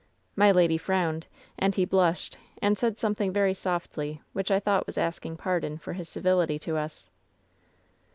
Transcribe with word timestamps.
My 0.35 0.51
lady 0.51 0.79
frowned, 0.79 1.27
and 1.59 1.75
he 1.75 1.85
blushed, 1.85 2.35
and 2.59 2.75
said 2.75 2.97
something 2.97 3.31
very 3.31 3.53
softly, 3.53 4.19
which 4.33 4.49
I 4.49 4.59
thought 4.59 4.87
was 4.87 4.97
asking 4.97 5.37
pardon 5.37 5.77
for 5.77 5.93
his 5.93 6.09
civility 6.09 6.57
to 6.57 6.75
us. 6.75 7.11